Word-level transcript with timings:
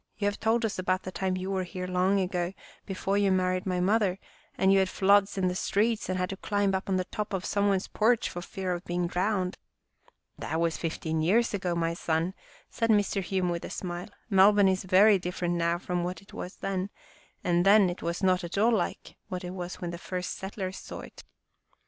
You 0.17 0.25
have 0.25 0.39
told 0.39 0.65
us 0.65 0.79
about 0.79 1.03
the 1.03 1.11
time 1.11 1.37
you 1.37 1.51
were 1.51 1.63
here 1.63 1.85
long 1.85 2.19
ago, 2.19 2.53
before 2.87 3.19
you 3.19 3.31
married 3.31 3.67
my 3.67 3.79
mother, 3.79 4.17
and 4.57 4.73
you 4.73 4.79
had 4.79 4.89
floods 4.89 5.37
in 5.37 5.47
the 5.47 5.53
streets 5.53 6.09
and 6.09 6.17
had 6.17 6.31
to 6.31 6.37
climb 6.37 6.73
up 6.73 6.89
on 6.89 6.99
top 7.11 7.33
of 7.33 7.45
some 7.45 7.67
one's 7.67 7.87
porch 7.87 8.27
for 8.27 8.41
fear 8.41 8.73
of 8.73 8.83
being 8.85 9.05
drowned."" 9.05 9.59
That 10.39 10.59
was 10.59 10.75
fifteen 10.75 11.21
years 11.21 11.53
ago, 11.53 11.75
my 11.75 11.93
son," 11.93 12.33
said 12.67 12.89
Mr. 12.89 13.21
Hume 13.21 13.49
with 13.49 13.63
a 13.63 13.69
smile." 13.69 14.09
Melbourne 14.31 14.67
is 14.69 14.85
very 14.85 15.19
different 15.19 15.53
now 15.53 15.77
from 15.77 16.03
what 16.03 16.19
it 16.19 16.33
was 16.33 16.55
then, 16.55 16.89
and 17.43 17.63
then 17.63 17.87
it 17.87 18.01
was 18.01 18.23
not 18.23 18.43
at 18.43 18.57
all 18.57 18.71
like 18.73 19.17
it 19.31 19.49
was 19.51 19.75
when 19.75 19.93
its 19.93 20.01
first 20.01 20.35
settlers 20.35 20.79
saw 20.79 21.01
it. 21.01 21.23